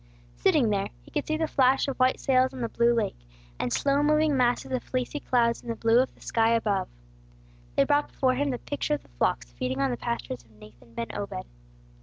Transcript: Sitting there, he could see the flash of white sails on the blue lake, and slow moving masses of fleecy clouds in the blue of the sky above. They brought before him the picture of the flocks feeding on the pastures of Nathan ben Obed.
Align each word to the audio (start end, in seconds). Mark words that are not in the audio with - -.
Sitting 0.35 0.71
there, 0.71 0.89
he 1.03 1.11
could 1.11 1.27
see 1.27 1.37
the 1.37 1.45
flash 1.45 1.87
of 1.87 1.95
white 1.97 2.19
sails 2.19 2.55
on 2.55 2.61
the 2.61 2.69
blue 2.69 2.91
lake, 2.91 3.19
and 3.59 3.71
slow 3.71 4.01
moving 4.01 4.35
masses 4.35 4.71
of 4.71 4.81
fleecy 4.83 5.19
clouds 5.19 5.61
in 5.61 5.67
the 5.69 5.75
blue 5.75 5.99
of 5.99 6.15
the 6.15 6.21
sky 6.21 6.55
above. 6.55 6.89
They 7.75 7.83
brought 7.83 8.07
before 8.07 8.33
him 8.33 8.49
the 8.49 8.57
picture 8.57 8.95
of 8.95 9.03
the 9.03 9.09
flocks 9.09 9.51
feeding 9.51 9.79
on 9.79 9.91
the 9.91 9.97
pastures 9.97 10.43
of 10.43 10.49
Nathan 10.53 10.95
ben 10.95 11.15
Obed. 11.15 11.45